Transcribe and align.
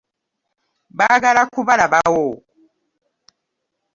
Baagala 0.97 1.41
kubalabawo. 1.53 2.27